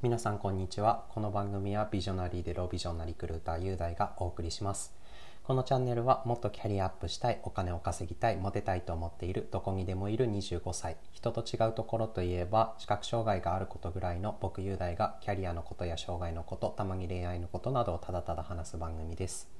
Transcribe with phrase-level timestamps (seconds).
[0.00, 1.06] 皆さんこんにちは。
[1.08, 4.94] この番組はビジョナリーでロービジョンなリクルーター雄大がお送りします。
[5.42, 19.50] このチャンネルはもっとキャリアアップしたいお金を稼ぎたいモテたいと思っているどこにでもいる25歳人と違うところといえば視覚障害があることぐらいの僕雄大がキャリアのことや障害のことたまに恋愛のことなどをただただ話す番組です。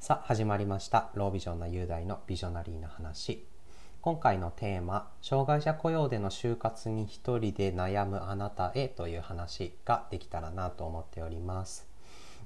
[0.00, 1.10] さあ始まりました。
[1.14, 3.46] ロービジョンな雄大のビジョナリーな話。
[4.02, 11.86] 今回のテーマ「障害者雇用での就活に一人で悩むあなたへ」という話ができたらなと思っております。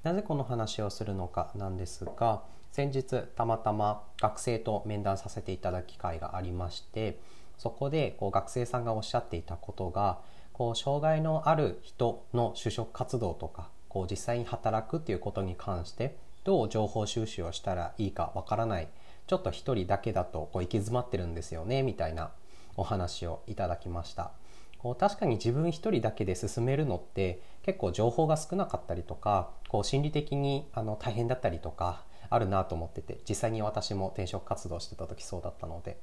[0.03, 2.43] なぜこの話をするのかなんですが
[2.73, 7.21] 先日たまたま学生と面談させていただく機会がありまして
[7.57, 10.19] そこでこう学生さんがおっしゃっていたことが
[10.53, 18.89] こう障害のある人の就職活動とかこう実際に働くっていうことに関してどう情報収集をしたらいいかわからない
[19.27, 22.33] ちょっと一人だけだとこう行き詰まってるんですよねみたいな
[22.77, 24.33] お話をいただきました。
[24.79, 35.99] こう確かに自分一人だけで進めるのって結構情報が少なかったりとかこう心理的にあの大変だったりとかあるなと思ってて実際に私も転職活動してた時そうだったので。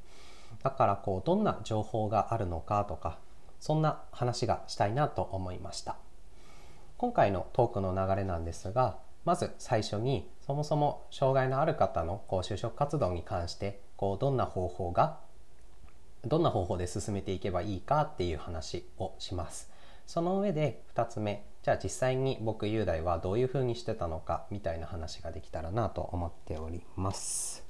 [0.64, 3.19] だからこうどんな情報があるのかとか
[3.59, 5.95] そんな話がしたいなと思いました。
[6.97, 15.19] 今回のトークの流れなんですがまず最初にそもそも障害のある方のこう就職活動に関してこうどんな方法が
[16.25, 19.71] どんな方法で進めていけばいいかっていう話をします。
[20.05, 27.63] その上で2つ目じゃあ実際に僕雄大はどういうふうにしてたのかみたいな話ができたらなと思っております。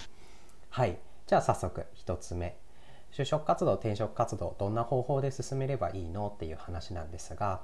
[0.72, 2.58] はいじゃあ早速1つ目
[3.12, 7.62] 就職活動転職活動どんな方法で進めればいいのっていう話なんですが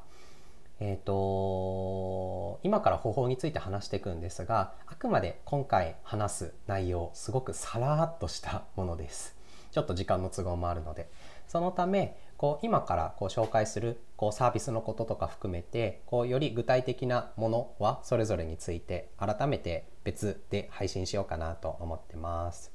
[0.80, 9.36] えーと、今から方法について話していくんですがあくまで今回話す内容すごくさらっとしたものです。
[9.72, 11.10] ちょっと時間の都合もあるので。
[11.48, 22.72] そのためこう今からこう紹介するこうサービスのこととか含めてこうより具体的なものはそれぞれについて改めて別で配信しようかなと思ってます。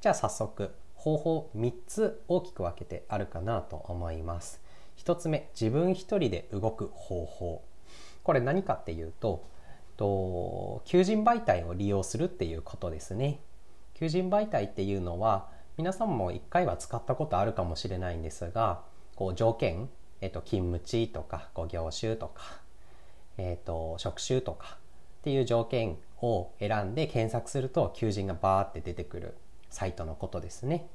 [0.00, 4.60] じゃあ早速方法3つ大きく分けてあるかなと思います。
[4.98, 7.62] 1つ目自分一人で動く方法
[8.22, 9.44] これ何かっていうと
[9.96, 13.40] と求人媒体を利用するっていうことですね
[13.94, 18.82] 求人媒体っていうのは皆さんも1回は使ったことあるかもしれないんですが
[19.14, 19.88] こう条件、
[20.20, 22.42] えっと、勤務地とかこう業種とか、
[23.38, 24.78] えっと、職種とか
[25.20, 29.34] っていう条件を選んで検索すると求人がバーって出てくる
[29.70, 30.88] サイトのことですね。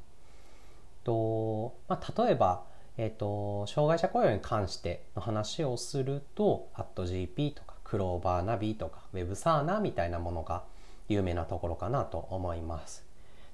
[1.03, 2.65] とまあ、例えば
[2.97, 10.63] えっ、ー、と、障害者雇用に関しての話をすると、@GP とか、クローバーナビとか、ウェブサーナみたいなものが
[11.07, 13.07] 有名なところかなと思います。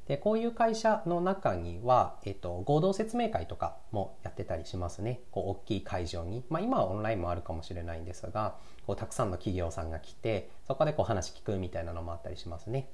[0.07, 5.21] で、こういう会社の中には、えっ、と、合同説明会とかもやってたりしますね。
[5.31, 6.43] こう、大きい会場に。
[6.49, 8.55] まあ、今はオンラインもあるかもしれないんですが、
[8.85, 12.89] こう、たくさんの企業さんが来て、そこでこう話聞くみたいなのもあったりしますね。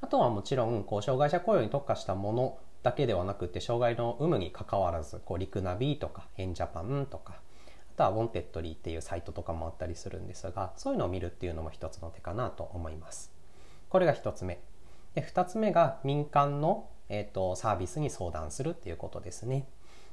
[0.00, 7.40] あとはもちろん、こう、障害者雇用に特化したものだけではなくて障害の有無にかかわらずこうリクナビとかエンジャパンとか
[7.94, 13.32] あとはウォンテッドリーっていうサイトとかもあったりするんですがそういうのを見るっていうのも一つの手かなと思います。
[13.88, 14.60] これが一つ目。
[15.14, 19.66] で二つ目が民間の、えーと、サービスに相談するっていうことですね。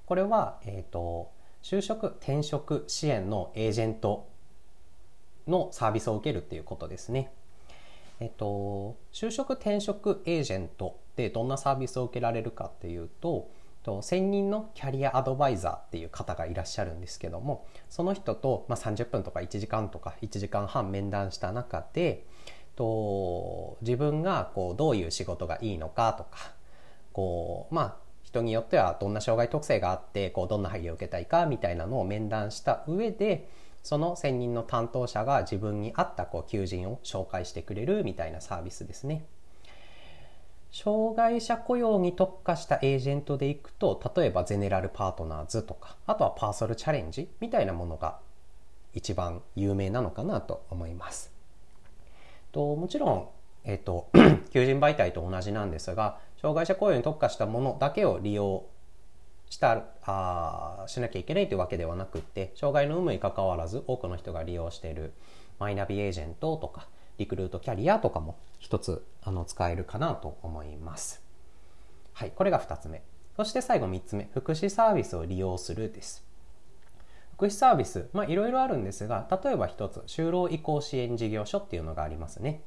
[0.06, 1.32] これは、えーと
[1.66, 4.30] 就職転職支援のエージェント
[5.48, 7.34] のサービスを受けるっていうことですね。
[8.20, 13.50] えっと、就職転職エージェントでどんなサービスを受けられるかっていうと
[14.02, 22.26] 専任のキャリアアドバイザーっていう方がいらっしゃるんですけどもその人と、まあ、30分とか1時間とか1時間半面談した中で
[22.76, 26.54] と自分がこうどういう仕事がいいのかとか
[27.14, 33.50] こうまあ人によってはどんな障害特性があってこうどんな配慮を受けたいかみたいなのを面談した上で
[33.84, 39.26] その専任の担当者が自分に合ったこう求人を紹介してくれるみたいなサービスですね。
[40.86, 48.20] 障害者雇用に特化したエージェントでいくと例えばゼネラルパートナーズとかあとはパーソルチャレンジみたいなものが
[48.94, 51.34] 一番有名なのかなと思います。
[52.52, 53.28] ともちろん、
[53.64, 54.12] えっと、
[54.54, 58.66] 求人媒体と同じなんですが障害者雇用に特化したものだけを利用
[59.50, 65.14] したあしなきゃいけないというわけではなくって障害の有無にかかわらず多くの人が利用している
[65.58, 66.88] マイナビエージェントとか
[67.18, 71.24] リクルートキャリアとかも一つあの使えるかなと思います。
[72.14, 73.04] はい、これが2つ目。
[73.36, 76.24] そして最後3つ目、福祉サービスを利用するです。
[77.36, 82.62] 福祉サービス、まあいろいろあるんですが、例えば一つ、就労移行支援事業所っていうのがありますね。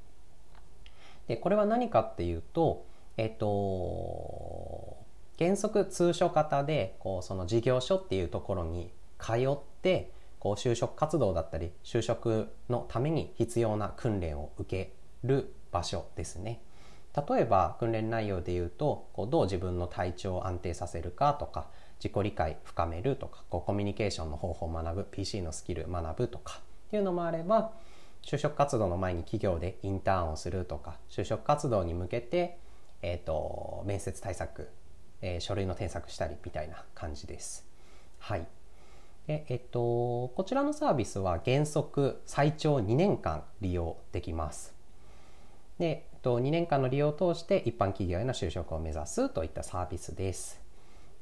[1.26, 2.84] で、これは何かっていうと、
[3.16, 4.98] えっと、
[5.38, 14.92] 原則通所型で、こう、その事業所っていうところに通って、こう就職活動だったり就職のために必要な訓練を受け
[15.24, 16.60] る場所ですね。
[17.28, 21.68] 例えば訓練内容で言うとこうどう自分の体調を安定させるかとか
[21.98, 27.72] 自己理解深めるとかこうコミュニケーションの方法を学ぶ PC のスキル学ぶとかっていうのもあれば
[28.22, 32.58] 就職活動の前に企業でインターンをするとか就職活動に向けて、
[33.02, 34.68] えーと、面接対策、
[35.22, 37.66] えー、書類の添削したりみたいな感じです。
[38.18, 38.46] はい
[39.28, 44.74] えっと、こちらのサービスは原則最長2年間利用できます。
[45.78, 50.68] で、えっと、2年間の利用を通して一般企業への就職を目指すといったサービスです。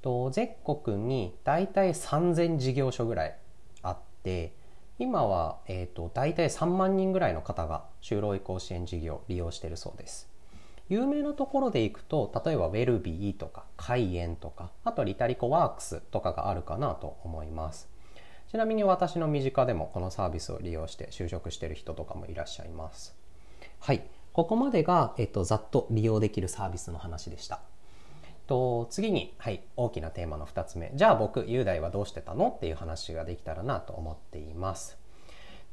[0.07, 3.37] と全国に大体3000事業所ぐらい
[3.83, 4.53] あって
[5.01, 10.29] 今は、えーと、大体3万人ぐらいの方が就労移行支援事業を利用しているそうです
[10.89, 17.89] 有名なところでいくと例えばウェルビーとか海援とかあとリタリコワークスとかがあるかなと思います
[18.57, 23.15] ちなみに私の身近でもこのサービスを利用して就職してる人とかもいらっしゃいます。
[23.81, 24.03] はい。
[24.33, 27.61] ここまでが、えっと、ざっと利用できるサービスの話でした。
[28.47, 30.91] と次に、はい、大きなテーマの2つ目。
[30.95, 32.49] じゃあ僕雄大はどうしてたの？
[32.49, 34.97] っていう話ができたらなと思っています。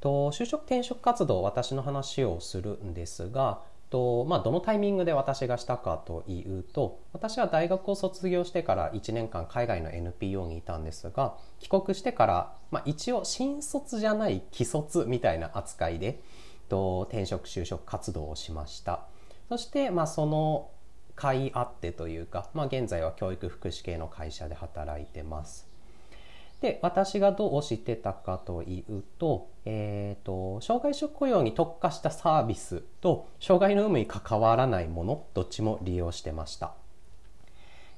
[0.02, 3.62] と就職転職活動私の話をするんですが
[3.94, 16.24] と、まあ、どのタイミングで私がしたかというと私は大学を卒業してから1年間海外の NPO にいたんですが帰国してから、まあ、一応新卒じゃない既卒みたいな扱いで
[16.69, 19.01] と転職就職活動をしました
[19.48, 20.72] そして、まあ、その
[21.16, 25.73] 甲斐あってというか、まあ、現在は教育福祉系の会社で働いてます。
[26.63, 36.71] で私がどうしてたかというと,、えーと、障害者雇用に特化したサービスと障害の有無に関わらないものどっちも利用してました。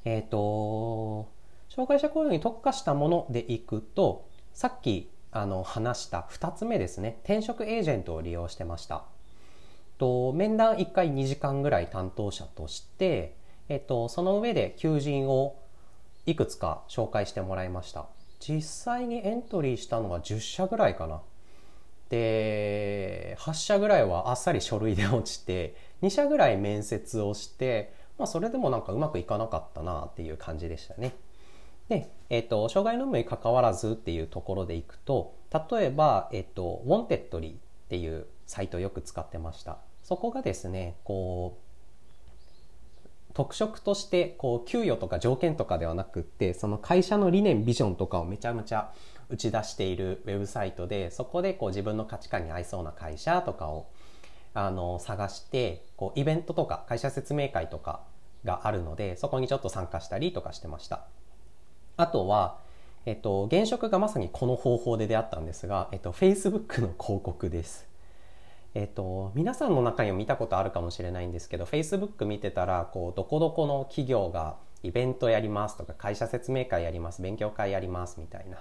[0.03, 1.29] えっ、ー、と
[1.69, 9.03] 障害者雇用に特化したものでいくとさっきあの話した2つ目ですね転職エージェントを利用してました。
[9.99, 13.35] と面談1回2時間ぐらい担当者として、
[13.69, 15.55] えっと、その上で求人を
[16.25, 18.07] いくつか紹介してもらいました
[18.47, 21.21] 実際にエントリーしたのは10社ぐらいかな。
[22.09, 31.15] で8社ぐらいはあっさり書類で落ちて2社ぐらい面接をして、まあ、それでもなんかうまくいかなかったなっていう感じでしたね。
[31.89, 35.35] で、えっと、障害の有無に関わらずっていうところでいくと
[35.71, 37.55] 例えば、えっと、ウォンテッドリーっ
[37.89, 39.79] ていうサイトをよく使ってました。
[40.03, 41.64] そこがですねこう
[43.35, 48.93] 特色としてこう給与とか条件とかではなくってその会社の理念ビジョンとかをめちゃめちゃ
[49.29, 53.87] 打ち出しているウェブサイトでそこでこう自分の価値観に合いそうな会社とかを
[54.53, 58.03] あの探してこうイベントとか会社説明会とか
[58.45, 61.05] があるのでそこにちょっと参加したりとかしてました。
[61.97, 62.59] あとは
[63.05, 67.94] えっと現職がまさにこの方法で出会ったんですが、えっと、Facebook の広告です。
[68.75, 78.57] えっと、皆さんの中には見たことあるかもしれないんですけど Facebook 見てたらこうどこどこの企業がイベントやりますとか会社説明会やります勉強会やりますみたいな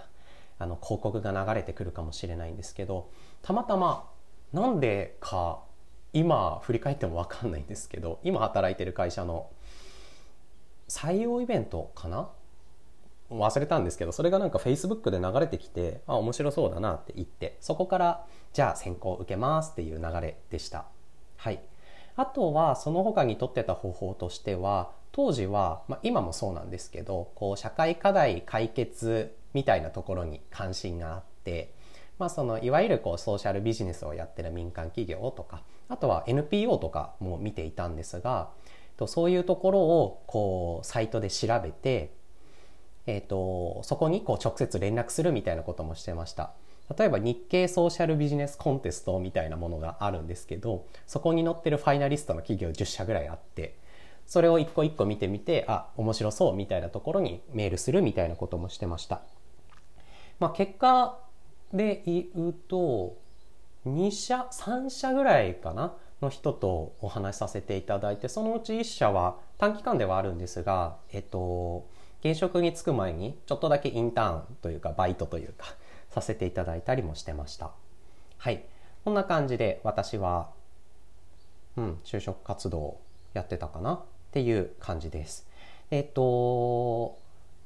[0.61, 3.11] あの広告が流れてくるかもしれないんですけど
[3.43, 4.08] たまたま
[4.52, 5.64] なんでか
[6.12, 9.50] 今振り返っても分かんないんですけど今働いてる会社の
[10.88, 12.28] 採用イベントかな
[13.38, 20.87] 忘れたんですけどそれがなんか Facebook で流れてきてあ面白そうだなって言ってそこからじゃあ選考受けますっていう流れでした。
[21.37, 21.61] はい。
[22.16, 31.73] あとはその他にとってた方法としては当時は、まあ、今もそうなんですけどこう社会課題解決みたいなところに関心があって、
[32.18, 38.50] まあ、そのいわゆるこうソーシャルビジネスをやってる民間企業とかあとは NPO とかも見ていたんですが
[39.06, 42.12] そういうところをこうサイトで調べて
[43.06, 46.52] えーと、そこにこう直接連絡するみたいなこともしてました。
[46.99, 53.78] 例えば日経ソーシャルビジネスコンテストみたいなものがあるんですけどそこに載ってるファイナリストの企業10社ぐらいあって
[54.26, 59.23] それを一個一個見てみてあ面白そうみたいなところにメールするみたいなこともしてました、
[60.38, 61.18] まあ、結果
[61.73, 63.16] で言うと
[63.87, 71.87] 2社3社ぐらいかなの人とお話しさせていただいてそのうち1社は短期間ではあるんですがえっと
[72.25, 75.75] 現職に就く前にちょっとだけインターンというかバイトというか
[76.09, 77.73] させていただいたりもしてました。
[78.38, 78.64] はい。
[79.04, 80.49] こんな感じで私は
[81.76, 82.99] うん就職活動
[83.35, 84.00] やってたかなっ
[84.33, 85.47] ていう感じです。
[85.90, 87.19] えっと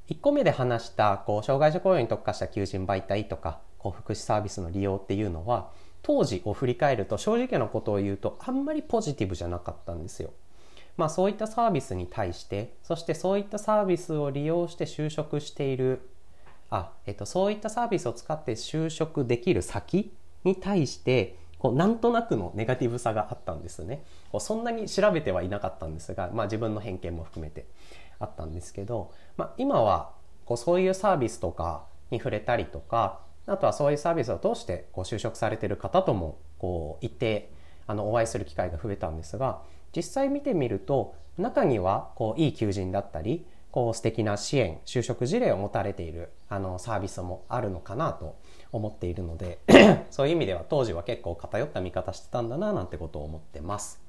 [0.09, 5.69] 1個目で話したこう障害者雇用に特化した求人媒体とかこう福祉サービスの利用っていうのは
[6.01, 10.31] 当時を振り返ると正直なことを言うとあんまりポジティブじゃなかったんですよ。
[10.99, 16.01] まあ、そういったサービスに対してそしてそういったサービスを利用して就職している
[16.69, 20.11] あ、えっと、そういったサービスを使って就職できる先
[20.43, 24.03] に対してこうなんとなくのネガティブさがあったんですね。
[24.29, 27.65] こうそんなに調べてはいなかったんですが、まあ、自分の偏見も含めて
[28.19, 30.11] あったんですけど、まあ、今は
[30.43, 37.51] こうそういうサービスとかに触れたりとかあとはそういうサービスを通してこう就職されてる方ともこう一定
[37.87, 39.61] あのお会いする機会が増えたんですが
[39.95, 48.35] 実際見てみると中にはこういい求人だったりこう素敵な支援就職事例を持たれているあのサービスもあるのかなと
[48.71, 49.59] 思っているので
[50.09, 54.01] そういう意味では当時は結構偏った見方してたんだななんてことを思ってます。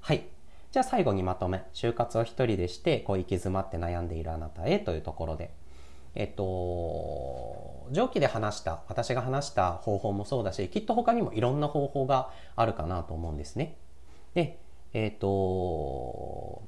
[0.00, 0.24] はい。
[0.72, 1.62] じゃあ最後にまとめ。
[1.74, 5.50] 就活を一人でしてこう行き詰まって悩んでいるあなたへというところで。
[6.14, 13.76] えっと上記で話した私が話した方法もそうだしきっと他にもいろんな方法があるかなと思うんですね。
[14.34, 14.58] で
[14.94, 16.62] えっと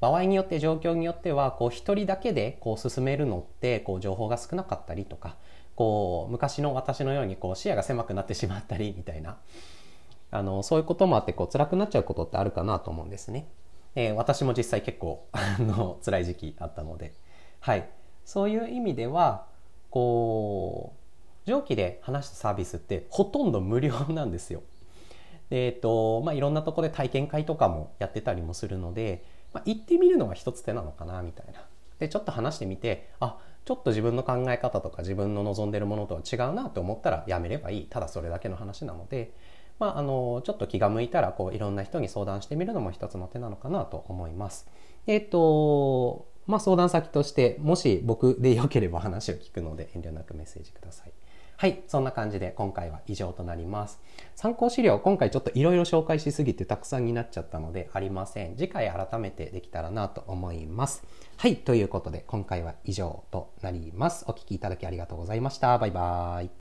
[0.00, 5.36] 場合によって状況によってはこう一人だけでこう進めるのってこう情報が少なかったりとか
[5.74, 9.38] こう昔の私のようにこう視野が狭くなってしまったりみたいな
[10.30, 13.48] あのそういうこともあってこう辛くなっちゃうことってあるかなと思うんですね。
[13.94, 17.14] えー、私も実際結構 あの辛い時期あったので、
[17.60, 17.88] はい、
[18.24, 19.46] そういう意味では
[19.90, 20.94] こ
[21.46, 24.62] う上記で話したサービスってほとんど無料なんですよ。
[25.50, 31.64] でえっとまあ、いろんなとこで体験会とかもやってたりもするのでまあ、行ってみるのが一つ手なのかなみたいな。
[31.98, 39.32] でちょっと話してみてあちょっと自分の考え方とか自分の望んでるものとは違うなと思ったらやめればいいただそれだけの話なので、
[39.80, 44.68] まあ、あのちょっと気が向いたらこういろんな人に相談してみるのも一つの手なのかなと思います。
[45.06, 51.12] えっ、とまあ、相談先としてもし僕でよければ話を聞くので遠慮なくメッセージください。
[51.60, 54.00] はい、そんな感じで今回は以上となります。
[54.36, 58.56] 参考資料、今回ちょっといろいろ紹介しすぎてたくさんになっちゃったのでありません。
[58.56, 61.02] 次回改めてできたらなと思います。
[61.36, 64.24] はい、ということで今回は以上となります。
[64.28, 65.76] お聴きいただきありがとうございました。
[65.78, 66.50] バイバーイ。